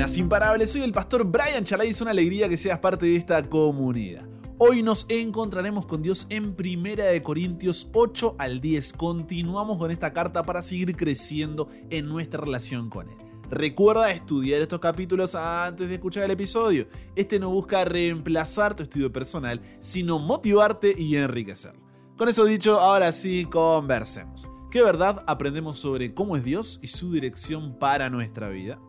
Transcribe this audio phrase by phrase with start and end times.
[0.00, 3.16] Buenas, imparables, soy el pastor Brian Chalai y es una alegría que seas parte de
[3.16, 4.26] esta comunidad.
[4.56, 8.94] Hoy nos encontraremos con Dios en Primera de Corintios 8 al 10.
[8.94, 13.16] Continuamos con esta carta para seguir creciendo en nuestra relación con Él.
[13.50, 16.88] Recuerda estudiar estos capítulos antes de escuchar el episodio.
[17.14, 21.82] Este no busca reemplazar tu estudio personal, sino motivarte y enriquecerlo.
[22.16, 24.48] Con eso dicho, ahora sí, conversemos.
[24.70, 28.80] ¿Qué verdad aprendemos sobre cómo es Dios y su dirección para nuestra vida?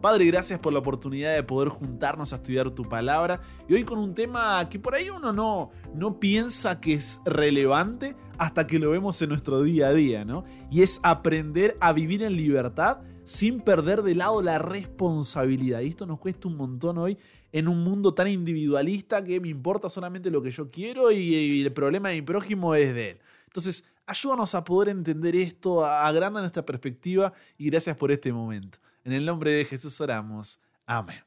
[0.00, 3.98] Padre, gracias por la oportunidad de poder juntarnos a estudiar tu palabra y hoy con
[3.98, 8.90] un tema que por ahí uno no, no piensa que es relevante hasta que lo
[8.90, 10.44] vemos en nuestro día a día, ¿no?
[10.70, 15.80] Y es aprender a vivir en libertad sin perder de lado la responsabilidad.
[15.80, 17.18] Y esto nos cuesta un montón hoy
[17.52, 21.72] en un mundo tan individualista que me importa solamente lo que yo quiero y, el
[21.74, 23.18] problema de mi prójimo es de él.
[23.44, 28.78] Entonces, ayúdanos a poder entender esto, agranda nuestra perspectiva y gracias por este momento.
[29.02, 30.60] En el nombre de Jesús oramos.
[30.84, 31.24] Amén.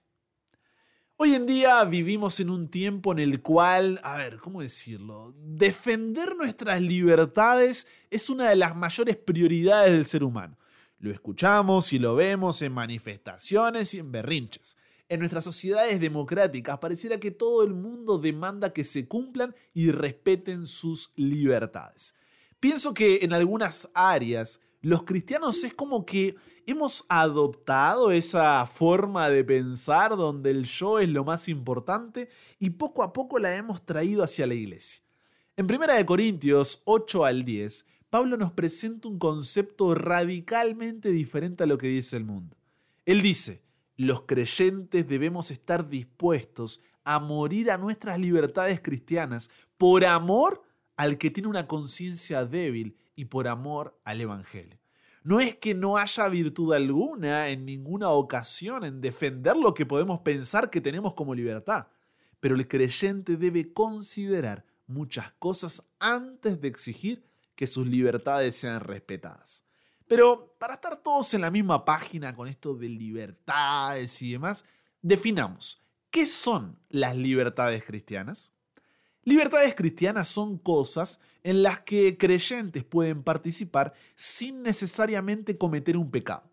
[1.16, 5.34] Hoy en día vivimos en un tiempo en el cual, a ver, ¿cómo decirlo?
[5.38, 10.58] Defender nuestras libertades es una de las mayores prioridades del ser humano.
[11.00, 14.78] Lo escuchamos y lo vemos en manifestaciones y en berrinches.
[15.10, 20.68] En nuestras sociedades democráticas pareciera que todo el mundo demanda que se cumplan y respeten
[20.68, 22.14] sus libertades.
[22.60, 29.44] Pienso que en algunas áreas los cristianos es como que hemos adoptado esa forma de
[29.44, 34.24] pensar donde el yo es lo más importante y poco a poco la hemos traído
[34.24, 35.04] hacia la iglesia.
[35.56, 41.78] En 1 Corintios 8 al 10, Pablo nos presenta un concepto radicalmente diferente a lo
[41.78, 42.56] que dice el mundo.
[43.06, 43.64] Él dice,
[43.96, 50.64] los creyentes debemos estar dispuestos a morir a nuestras libertades cristianas por amor
[50.96, 54.83] al que tiene una conciencia débil y por amor al Evangelio.
[55.24, 60.20] No es que no haya virtud alguna en ninguna ocasión en defender lo que podemos
[60.20, 61.88] pensar que tenemos como libertad,
[62.42, 67.26] pero el creyente debe considerar muchas cosas antes de exigir
[67.56, 69.66] que sus libertades sean respetadas.
[70.08, 74.66] Pero para estar todos en la misma página con esto de libertades y demás,
[75.02, 78.54] definamos, ¿qué son las libertades cristianas?
[79.26, 86.50] Libertades cristianas son cosas en las que creyentes pueden participar sin necesariamente cometer un pecado.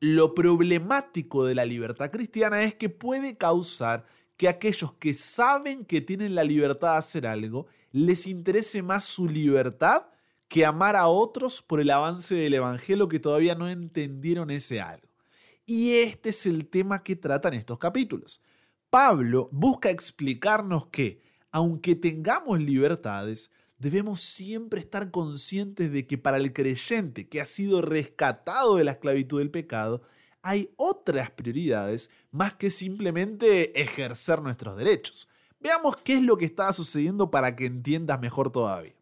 [0.00, 4.04] Lo problemático de la libertad cristiana es que puede causar
[4.36, 9.28] que aquellos que saben que tienen la libertad de hacer algo, les interese más su
[9.28, 10.06] libertad
[10.48, 15.08] que amar a otros por el avance del Evangelio que todavía no entendieron ese algo.
[15.64, 18.42] Y este es el tema que tratan estos capítulos.
[18.90, 21.22] Pablo busca explicarnos que
[21.52, 27.82] aunque tengamos libertades, debemos siempre estar conscientes de que para el creyente que ha sido
[27.82, 30.02] rescatado de la esclavitud del pecado,
[30.40, 35.28] hay otras prioridades más que simplemente ejercer nuestros derechos.
[35.60, 38.94] Veamos qué es lo que está sucediendo para que entiendas mejor todavía.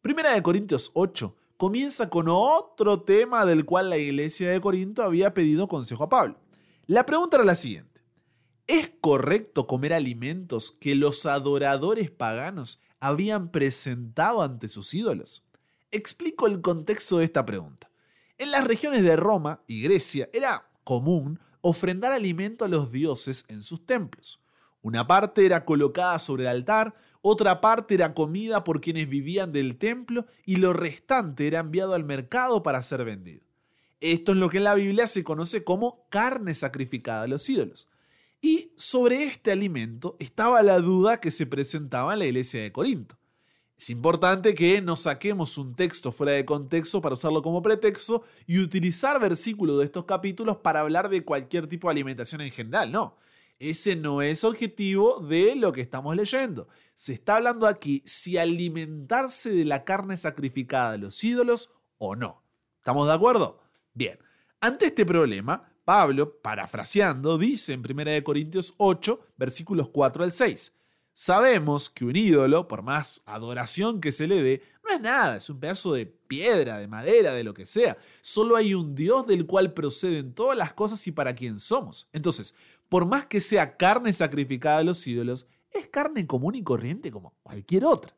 [0.00, 5.32] Primera de Corintios 8 comienza con otro tema del cual la iglesia de Corinto había
[5.34, 6.36] pedido consejo a Pablo.
[6.86, 7.91] La pregunta era la siguiente.
[8.66, 15.44] ¿Es correcto comer alimentos que los adoradores paganos habían presentado ante sus ídolos?
[15.90, 17.90] Explico el contexto de esta pregunta.
[18.38, 23.62] En las regiones de Roma y Grecia era común ofrendar alimento a los dioses en
[23.62, 24.40] sus templos.
[24.80, 29.76] Una parte era colocada sobre el altar, otra parte era comida por quienes vivían del
[29.76, 33.42] templo y lo restante era enviado al mercado para ser vendido.
[34.00, 37.91] Esto es lo que en la Biblia se conoce como carne sacrificada a los ídolos.
[38.44, 43.16] Y sobre este alimento estaba la duda que se presentaba en la iglesia de Corinto.
[43.78, 48.58] Es importante que no saquemos un texto fuera de contexto para usarlo como pretexto y
[48.58, 53.16] utilizar versículos de estos capítulos para hablar de cualquier tipo de alimentación en general, no.
[53.60, 56.66] Ese no es objetivo de lo que estamos leyendo.
[56.96, 62.42] Se está hablando aquí si alimentarse de la carne sacrificada de los ídolos o no.
[62.78, 63.60] ¿Estamos de acuerdo?
[63.94, 64.18] Bien.
[64.60, 70.74] Ante este problema, Pablo, parafraseando, dice en 1 Corintios 8, versículos 4 al 6.
[71.12, 75.50] Sabemos que un ídolo, por más adoración que se le dé, no es nada, es
[75.50, 77.98] un pedazo de piedra, de madera, de lo que sea.
[78.22, 82.08] Solo hay un Dios del cual proceden todas las cosas y para quien somos.
[82.12, 82.54] Entonces,
[82.88, 87.34] por más que sea carne sacrificada a los ídolos, es carne común y corriente como
[87.42, 88.14] cualquier otra.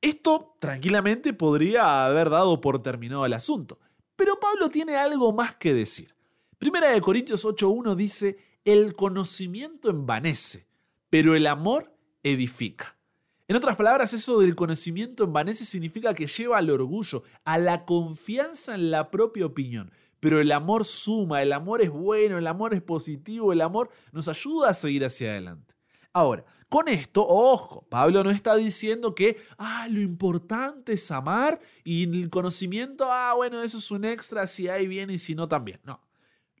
[0.00, 3.78] Esto tranquilamente podría haber dado por terminado el asunto,
[4.16, 6.17] pero Pablo tiene algo más que decir.
[6.58, 10.66] Primera de Corintios 8.1 dice, el conocimiento envanece,
[11.08, 11.94] pero el amor
[12.24, 12.98] edifica.
[13.46, 18.74] En otras palabras, eso del conocimiento envanece significa que lleva al orgullo, a la confianza
[18.74, 22.82] en la propia opinión, pero el amor suma, el amor es bueno, el amor es
[22.82, 25.76] positivo, el amor nos ayuda a seguir hacia adelante.
[26.12, 32.02] Ahora, con esto, ojo, Pablo no está diciendo que, ah, lo importante es amar y
[32.02, 35.78] el conocimiento, ah, bueno, eso es un extra si hay bien y si no también.
[35.84, 36.00] No,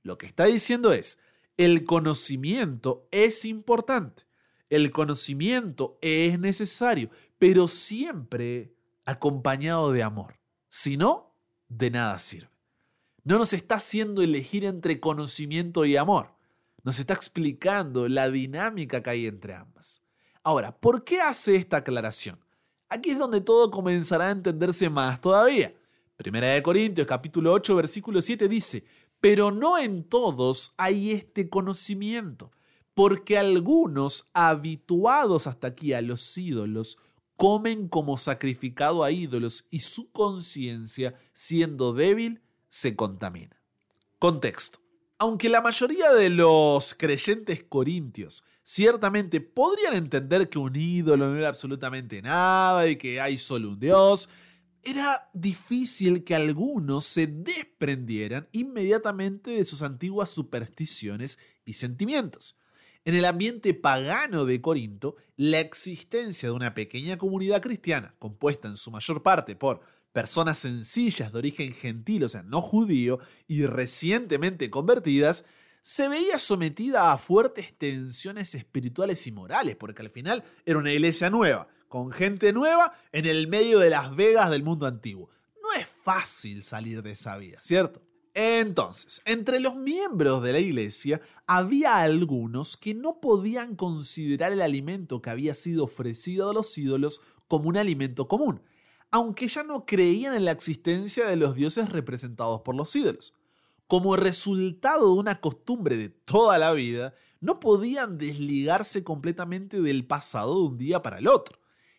[0.08, 1.20] lo que está diciendo es,
[1.56, 4.24] el conocimiento es importante,
[4.68, 8.74] el conocimiento es necesario, pero siempre
[9.04, 10.40] acompañado de amor.
[10.68, 11.34] Si no,
[11.68, 12.50] de nada sirve.
[13.22, 16.38] No nos está haciendo elegir entre conocimiento y amor
[16.88, 20.02] nos está explicando la dinámica que hay entre ambas.
[20.42, 22.38] Ahora, ¿por qué hace esta aclaración?
[22.88, 25.74] Aquí es donde todo comenzará a entenderse más todavía.
[26.16, 28.84] Primera de Corintios capítulo 8 versículo 7 dice,
[29.20, 32.50] pero no en todos hay este conocimiento,
[32.94, 36.98] porque algunos habituados hasta aquí a los ídolos
[37.36, 43.56] comen como sacrificado a ídolos y su conciencia, siendo débil, se contamina.
[44.18, 44.80] Contexto.
[45.18, 51.48] Aunque la mayoría de los creyentes corintios ciertamente podrían entender que un ídolo no era
[51.48, 54.28] absolutamente nada y que hay solo un Dios,
[54.82, 62.58] era difícil que algunos se desprendieran inmediatamente de sus antiguas supersticiones y sentimientos.
[63.04, 68.76] En el ambiente pagano de Corinto, la existencia de una pequeña comunidad cristiana, compuesta en
[68.76, 69.80] su mayor parte por
[70.12, 75.44] personas sencillas de origen gentil, o sea, no judío, y recientemente convertidas,
[75.80, 81.30] se veía sometida a fuertes tensiones espirituales y morales, porque al final era una iglesia
[81.30, 85.30] nueva, con gente nueva en el medio de las vegas del mundo antiguo.
[85.62, 88.00] No es fácil salir de esa vida, ¿cierto?
[88.34, 95.20] Entonces, entre los miembros de la iglesia había algunos que no podían considerar el alimento
[95.20, 98.62] que había sido ofrecido a los ídolos como un alimento común,
[99.10, 103.34] aunque ya no creían en la existencia de los dioses representados por los ídolos.
[103.88, 110.54] Como resultado de una costumbre de toda la vida, no podían desligarse completamente del pasado
[110.56, 111.57] de un día para el otro.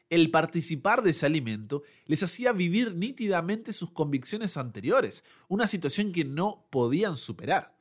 [0.09, 6.25] El participar de ese alimento les hacía vivir nítidamente sus convicciones anteriores, una situación que
[6.25, 7.77] no podían superar.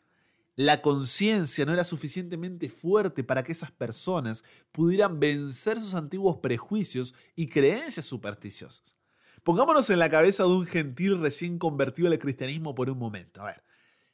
[0.55, 4.43] La conciencia no era suficientemente fuerte para que esas personas
[4.73, 8.97] pudieran vencer sus antiguos prejuicios y creencias supersticiosas.
[9.45, 13.41] Pongámonos en la cabeza de un gentil recién convertido al cristianismo por un momento.
[13.41, 13.63] A ver,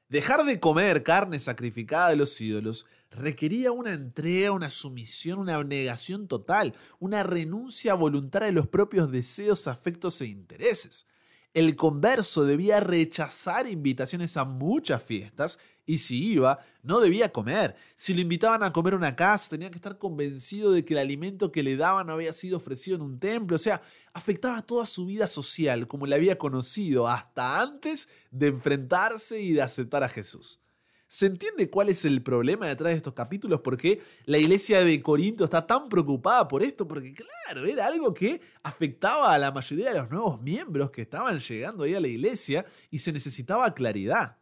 [0.08, 6.26] dejar de comer carne sacrificada de los ídolos requería una entrega, una sumisión, una abnegación
[6.28, 11.06] total, una renuncia voluntaria de los propios deseos, afectos e intereses.
[11.54, 17.76] El converso debía rechazar invitaciones a muchas fiestas y si iba, no debía comer.
[17.94, 21.52] Si lo invitaban a comer una casa, tenía que estar convencido de que el alimento
[21.52, 23.54] que le daban había sido ofrecido en un templo.
[23.54, 29.40] O sea, afectaba toda su vida social como la había conocido hasta antes de enfrentarse
[29.40, 30.63] y de aceptar a Jesús.
[31.06, 33.60] ¿Se entiende cuál es el problema detrás de estos capítulos?
[33.60, 36.88] ¿Por qué la iglesia de Corinto está tan preocupada por esto?
[36.88, 41.38] Porque claro, era algo que afectaba a la mayoría de los nuevos miembros que estaban
[41.38, 44.38] llegando ahí a la iglesia y se necesitaba claridad.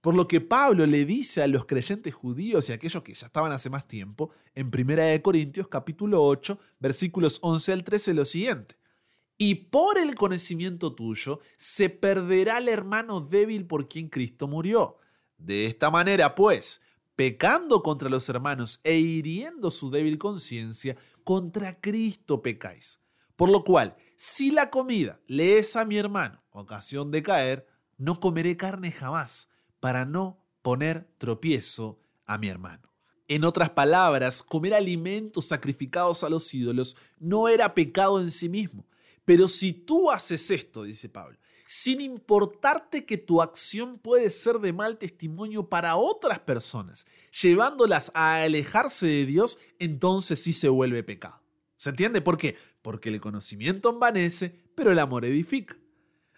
[0.00, 3.26] Por lo que Pablo le dice a los creyentes judíos y a aquellos que ya
[3.26, 8.76] estaban hace más tiempo, en 1 Corintios capítulo 8, versículos 11 al 13, lo siguiente.
[9.38, 14.98] Y por el conocimiento tuyo se perderá el hermano débil por quien Cristo murió.
[15.42, 16.82] De esta manera, pues,
[17.16, 23.00] pecando contra los hermanos e hiriendo su débil conciencia, contra Cristo pecáis.
[23.34, 27.66] Por lo cual, si la comida le es a mi hermano ocasión de caer,
[27.98, 29.50] no comeré carne jamás
[29.80, 32.92] para no poner tropiezo a mi hermano.
[33.26, 38.86] En otras palabras, comer alimentos sacrificados a los ídolos no era pecado en sí mismo.
[39.24, 41.38] Pero si tú haces esto, dice Pablo,
[41.74, 47.06] sin importarte que tu acción puede ser de mal testimonio para otras personas,
[47.40, 51.40] llevándolas a alejarse de Dios, entonces sí se vuelve pecado.
[51.78, 52.58] ¿Se entiende por qué?
[52.82, 55.74] Porque el conocimiento envanece, pero el amor edifica.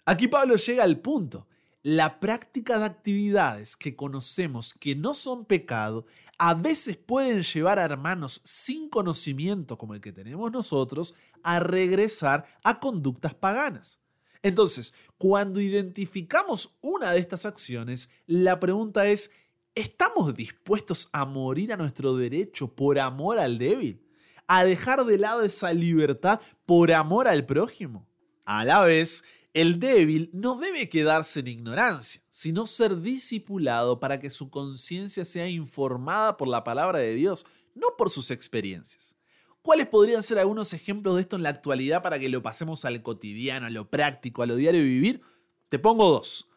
[0.05, 1.49] Aquí Pablo llega al punto
[1.83, 6.05] la práctica de actividades que conocemos que no son pecado
[6.37, 11.13] a veces pueden llevar a hermanos sin conocimiento como el que tenemos nosotros
[11.43, 13.99] a regresar a conductas paganas.
[14.45, 19.31] Entonces, cuando identificamos una de estas acciones, la pregunta es,
[19.73, 24.05] ¿estamos dispuestos a morir a nuestro derecho por amor al débil?
[24.45, 28.07] ¿A dejar de lado esa libertad por amor al prójimo?
[28.45, 29.23] A la vez,
[29.55, 35.49] el débil no debe quedarse en ignorancia, sino ser discipulado para que su conciencia sea
[35.49, 39.17] informada por la palabra de Dios, no por sus experiencias.
[39.65, 43.01] ¿Cuáles podrían ser algunos ejemplos de esto en la actualidad para que lo pasemos al
[43.01, 45.21] cotidiano, a lo práctico, a lo diario de vivir?
[45.69, 46.51] Te pongo dos.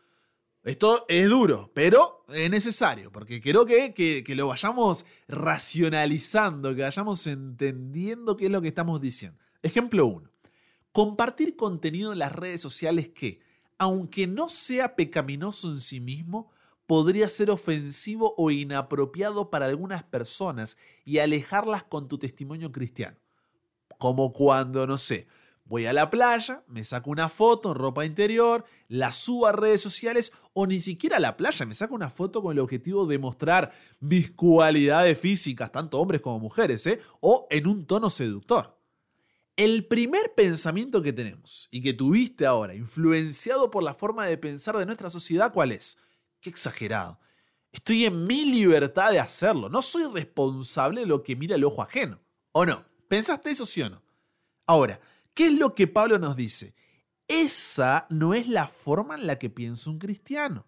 [0.62, 7.26] Esto es duro, pero es necesario, porque creo que, que, lo vayamos racionalizando, que vayamos
[7.26, 9.38] entendiendo qué es lo que estamos diciendo.
[9.62, 10.30] Ejemplo 1.
[10.92, 13.40] Compartir contenido en las redes sociales que,
[13.78, 16.50] aunque no sea pecaminoso en sí mismo,
[16.88, 23.18] podría ser ofensivo o inapropiado para algunas personas y alejarlas con tu testimonio cristiano.
[23.98, 25.28] Como cuando, no sé,
[25.66, 29.82] voy a la playa, me saco una foto en ropa interior, la subo a redes
[29.82, 33.18] sociales o ni siquiera a la playa, me saco una foto con el objetivo de
[33.18, 37.00] mostrar mis cualidades físicas, tanto hombres como mujeres, ¿eh?
[37.20, 38.78] o en un tono seductor.
[39.56, 44.78] El primer pensamiento que tenemos y que tuviste ahora, influenciado por la forma de pensar
[44.78, 45.98] de nuestra sociedad, ¿cuál es?
[46.40, 47.18] Qué exagerado.
[47.72, 49.68] Estoy en mi libertad de hacerlo.
[49.68, 52.20] No soy responsable de lo que mira el ojo ajeno.
[52.52, 52.84] ¿O no?
[53.08, 54.02] ¿Pensaste eso sí o no?
[54.66, 55.00] Ahora,
[55.34, 56.74] ¿qué es lo que Pablo nos dice?
[57.26, 60.66] Esa no es la forma en la que piensa un cristiano.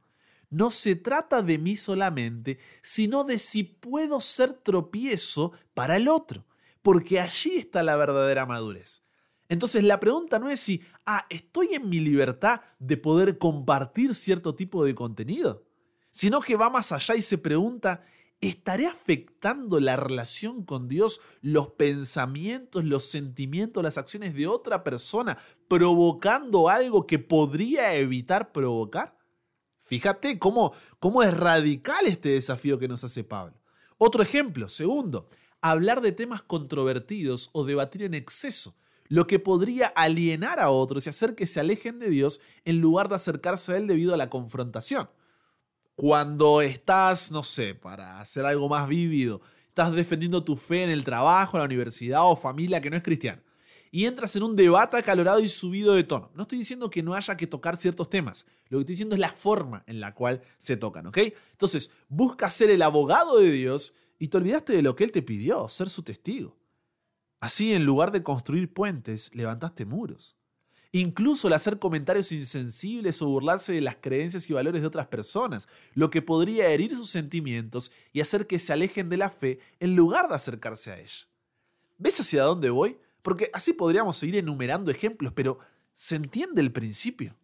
[0.51, 6.45] No se trata de mí solamente, sino de si puedo ser tropiezo para el otro
[6.83, 9.05] porque allí está la verdadera madurez.
[9.49, 10.83] Entonces la pregunta no es si,
[11.17, 15.65] ah, estoy en mi libertad de poder compartir cierto tipo de contenido,
[16.11, 18.05] sino que va más allá y se pregunta,
[18.41, 25.39] ¿estaré afectando la relación con Dios, los pensamientos, los sentimientos, las acciones de otra persona,
[25.69, 29.19] provocando algo que podría evitar provocar?
[29.83, 33.61] Fíjate cómo, cómo es radical este desafío que nos hace Pablo.
[33.99, 35.29] Otro ejemplo, segundo,
[35.61, 38.77] hablar de temas controvertidos o debatir en exceso,
[39.11, 43.09] lo que podría alienar a otros y hacer que se alejen de Dios en lugar
[43.09, 45.11] de acercarse a Él debido a la confrontación.
[45.97, 51.03] Cuando estás, no sé, para hacer algo más vívido, estás defendiendo tu fe en el
[51.03, 53.43] trabajo, en la universidad o familia que no es cristiana,
[53.91, 56.31] y entras en un debate acalorado y subido de tono.
[56.35, 59.21] No estoy diciendo que no haya que tocar ciertos temas, lo que estoy diciendo es
[59.21, 61.19] la forma en la cual se tocan, ¿ok?
[61.51, 65.23] Entonces, busca ser el abogado de Dios y te olvidaste de lo que Él te
[65.23, 66.60] pidió, ser su testigo.
[67.41, 70.37] Así, en lugar de construir puentes, levantaste muros.
[70.93, 75.69] Incluso el hacer comentarios insensibles o burlarse de las creencias y valores de otras personas,
[75.95, 79.95] lo que podría herir sus sentimientos y hacer que se alejen de la fe en
[79.95, 81.29] lugar de acercarse a ella.
[81.97, 82.99] ¿Ves hacia dónde voy?
[83.23, 85.61] Porque así podríamos seguir enumerando ejemplos, pero
[85.95, 87.37] ¿se entiende el principio?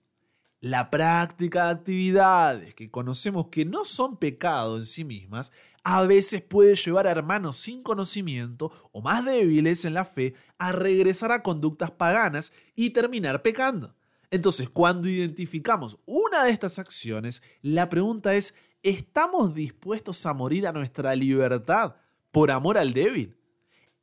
[0.60, 5.52] La práctica de actividades que conocemos que no son pecado en sí mismas
[5.88, 10.72] a veces puede llevar a hermanos sin conocimiento o más débiles en la fe a
[10.72, 13.94] regresar a conductas paganas y terminar pecando.
[14.32, 20.72] Entonces, cuando identificamos una de estas acciones, la pregunta es, ¿estamos dispuestos a morir a
[20.72, 21.94] nuestra libertad
[22.32, 23.36] por amor al débil?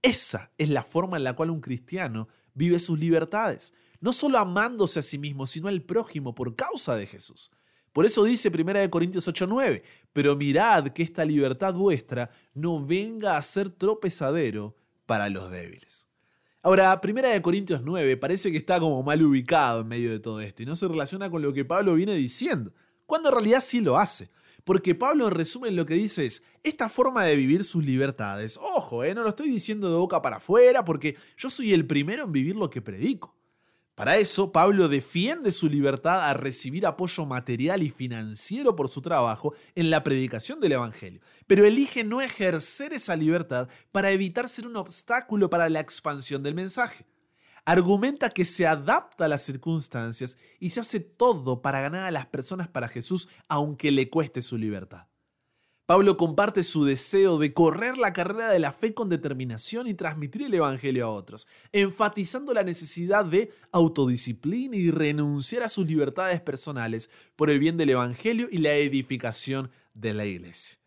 [0.02, 5.02] Esa es la forma en la cual un cristiano vive sus libertades, no solo amándose
[5.02, 7.52] a sí mismo, sino al prójimo por causa de Jesús.
[7.94, 13.44] Por eso dice 1 Corintios 8:9, pero mirad que esta libertad vuestra no venga a
[13.44, 16.10] ser tropezadero para los débiles.
[16.64, 20.64] Ahora, 1 Corintios 9 parece que está como mal ubicado en medio de todo esto
[20.64, 22.74] y no se relaciona con lo que Pablo viene diciendo,
[23.06, 24.30] cuando en realidad sí lo hace.
[24.64, 29.04] Porque Pablo en resumen lo que dice es, esta forma de vivir sus libertades, ojo,
[29.04, 32.32] eh, no lo estoy diciendo de boca para afuera porque yo soy el primero en
[32.32, 33.36] vivir lo que predico.
[33.96, 39.54] Para eso, Pablo defiende su libertad a recibir apoyo material y financiero por su trabajo
[39.76, 44.78] en la predicación del Evangelio, pero elige no ejercer esa libertad para evitar ser un
[44.78, 47.06] obstáculo para la expansión del mensaje.
[47.66, 52.26] Argumenta que se adapta a las circunstancias y se hace todo para ganar a las
[52.26, 55.08] personas para Jesús aunque le cueste su libertad.
[55.86, 60.44] Pablo comparte su deseo de correr la carrera de la fe con determinación y transmitir
[60.44, 67.10] el Evangelio a otros, enfatizando la necesidad de autodisciplina y renunciar a sus libertades personales
[67.36, 70.80] por el bien del Evangelio y la edificación de la iglesia.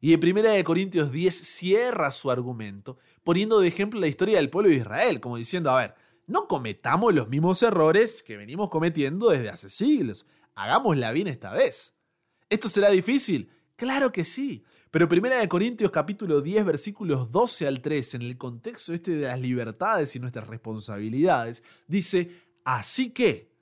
[0.00, 4.70] Y en 1 Corintios 10 cierra su argumento poniendo de ejemplo la historia del pueblo
[4.70, 5.94] de Israel, como diciendo, a ver,
[6.28, 10.24] no cometamos los mismos errores que venimos cometiendo desde hace siglos,
[10.54, 11.96] hagámosla bien esta vez.
[12.48, 13.50] ¿Esto será difícil?
[13.76, 14.64] Claro que sí.
[14.90, 19.38] Pero 1 Corintios capítulo 10 versículos 12 al 13, en el contexto este de las
[19.38, 22.30] libertades y nuestras responsabilidades, dice,
[22.64, 23.52] así que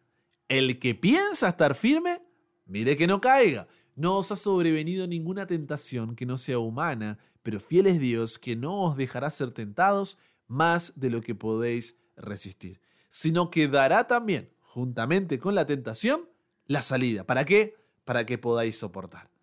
[0.48, 2.22] el que piensa estar firme,
[2.66, 3.66] mire que no caiga.
[3.96, 8.54] No os ha sobrevenido ninguna tentación que no sea humana, pero fiel es Dios que
[8.54, 14.50] no os dejará ser tentados más de lo que podéis resistir, sino que dará también,
[14.60, 16.28] juntamente con la tentación,
[16.66, 17.24] la salida.
[17.24, 17.76] ¿Para qué?
[18.04, 19.33] Para que podáis soportar.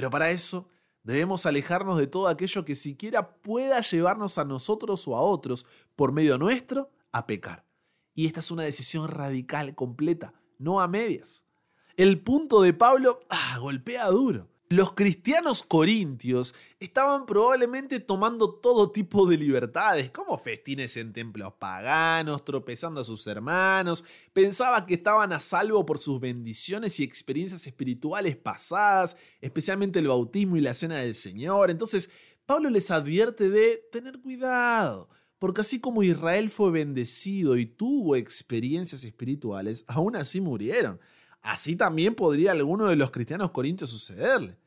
[0.00, 0.66] Pero para eso
[1.02, 6.10] debemos alejarnos de todo aquello que siquiera pueda llevarnos a nosotros o a otros por
[6.10, 7.66] medio nuestro a pecar.
[8.14, 11.44] Y esta es una decisión radical, completa, no a medias.
[11.98, 14.48] El punto de Pablo ah, golpea duro.
[14.72, 22.44] Los cristianos corintios estaban probablemente tomando todo tipo de libertades, como festines en templos paganos,
[22.44, 28.36] tropezando a sus hermanos, pensaba que estaban a salvo por sus bendiciones y experiencias espirituales
[28.36, 31.72] pasadas, especialmente el bautismo y la cena del Señor.
[31.72, 32.08] Entonces,
[32.46, 35.08] Pablo les advierte de tener cuidado,
[35.40, 41.00] porque así como Israel fue bendecido y tuvo experiencias espirituales, aún así murieron.
[41.42, 44.59] Así también podría alguno de los cristianos corintios sucederle.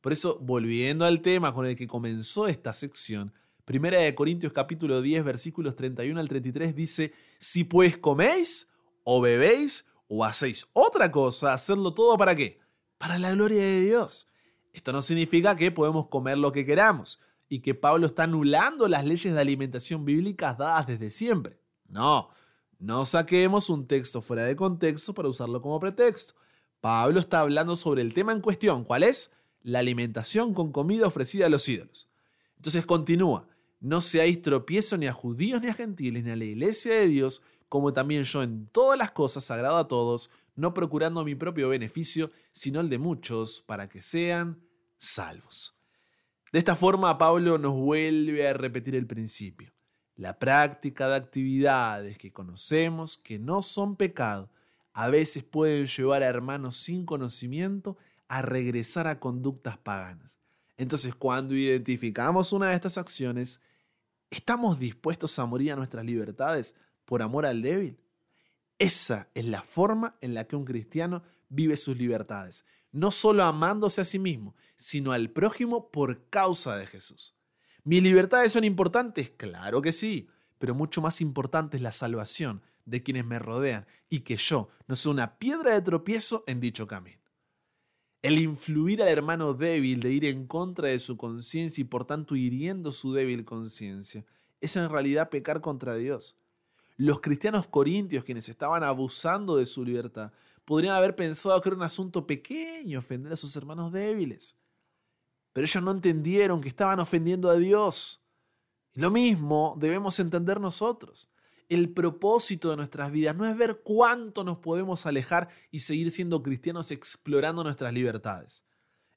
[0.00, 3.32] Por eso, volviendo al tema con el que comenzó esta sección,
[3.70, 8.68] Primera de Corintios capítulo 10 versículos 31 al 33 dice, si pues coméis
[9.04, 12.58] o bebéis o hacéis otra cosa, hacerlo todo para qué?
[12.98, 14.26] Para la gloria de Dios.
[14.72, 19.04] Esto no significa que podemos comer lo que queramos y que Pablo está anulando las
[19.04, 21.60] leyes de alimentación bíblicas dadas desde siempre.
[21.88, 22.30] No,
[22.80, 26.34] no saquemos un texto fuera de contexto para usarlo como pretexto.
[26.80, 28.82] Pablo está hablando sobre el tema en cuestión.
[28.82, 29.32] ¿Cuál es?
[29.62, 32.08] La alimentación con comida ofrecida a los ídolos.
[32.56, 33.48] Entonces continúa.
[33.80, 37.42] No seáis tropiezo ni a judíos ni a gentiles ni a la iglesia de Dios,
[37.68, 42.30] como también yo en todas las cosas agrado a todos, no procurando mi propio beneficio,
[42.52, 44.60] sino el de muchos, para que sean
[44.98, 45.74] salvos.
[46.52, 49.72] De esta forma, Pablo nos vuelve a repetir el principio
[50.20, 54.50] la práctica de actividades que conocemos que no son pecado
[54.92, 57.96] a veces pueden llevar a hermanos sin conocimiento
[58.30, 60.38] a regresar a conductas paganas.
[60.76, 63.60] Entonces, cuando identificamos una de estas acciones,
[64.30, 67.98] ¿estamos dispuestos a morir a nuestras libertades por amor al débil?
[68.78, 74.00] Esa es la forma en la que un cristiano vive sus libertades, no solo amándose
[74.00, 77.34] a sí mismo, sino al prójimo por causa de Jesús.
[77.82, 79.30] ¿Mis libertades son importantes?
[79.30, 84.20] Claro que sí, pero mucho más importante es la salvación de quienes me rodean y
[84.20, 87.19] que yo no sea una piedra de tropiezo en dicho camino.
[88.22, 92.36] El influir al hermano débil de ir en contra de su conciencia y por tanto
[92.36, 94.24] hiriendo su débil conciencia
[94.60, 96.36] es en realidad pecar contra Dios.
[96.98, 100.32] Los cristianos corintios, quienes estaban abusando de su libertad,
[100.66, 104.54] podrían haber pensado que era un asunto pequeño ofender a sus hermanos débiles.
[105.54, 108.22] Pero ellos no entendieron que estaban ofendiendo a Dios.
[108.92, 111.30] Lo mismo debemos entender nosotros.
[111.70, 116.42] El propósito de nuestras vidas no es ver cuánto nos podemos alejar y seguir siendo
[116.42, 118.64] cristianos explorando nuestras libertades.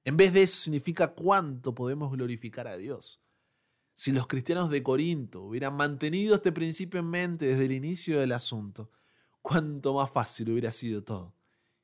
[0.06, 3.26] En vez de eso significa cuánto podemos glorificar a Dios.
[3.96, 8.34] Si los cristianos de Corinto hubieran mantenido este principio en mente desde el inicio del
[8.34, 8.92] asunto,
[9.42, 11.36] cuánto más fácil hubiera sido todo.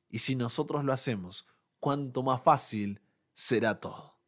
[0.08, 1.48] Y si nosotros lo hacemos,
[1.80, 3.00] cuánto más fácil
[3.32, 4.20] será todo.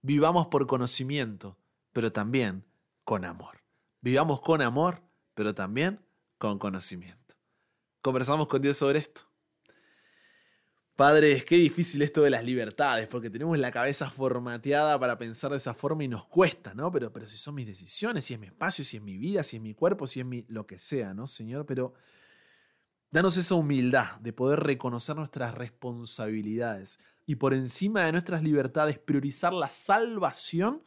[0.00, 1.58] Vivamos por conocimiento,
[1.92, 2.64] pero también
[3.04, 3.62] con amor.
[4.00, 5.02] Vivamos con amor,
[5.34, 6.00] pero también
[6.38, 7.34] con conocimiento.
[8.00, 9.22] Conversamos con Dios sobre esto.
[10.96, 15.50] Padre, es que difícil esto de las libertades, porque tenemos la cabeza formateada para pensar
[15.50, 16.92] de esa forma y nos cuesta, ¿no?
[16.92, 19.56] Pero, pero si son mis decisiones, si es mi espacio, si es mi vida, si
[19.56, 21.66] es mi cuerpo, si es mi lo que sea, ¿no, Señor?
[21.66, 21.94] Pero
[23.10, 29.52] danos esa humildad de poder reconocer nuestras responsabilidades y por encima de nuestras libertades priorizar
[29.52, 30.84] la salvación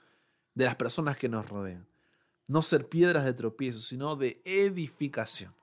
[0.53, 1.85] de las personas que nos rodean.
[2.47, 5.53] No ser piedras de tropiezo, sino de edificación.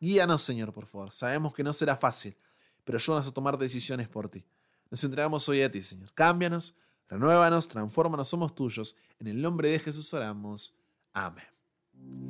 [0.00, 1.12] Guíanos, Señor, por favor.
[1.12, 2.36] Sabemos que no será fácil,
[2.84, 4.44] pero ayúdanos a tomar decisiones por ti.
[4.90, 6.12] Nos entregamos hoy a ti, Señor.
[6.14, 6.74] Cámbianos,
[7.08, 8.96] renuévanos, transfórmanos, somos tuyos.
[9.18, 10.74] En el nombre de Jesús oramos.
[11.12, 12.29] Amén.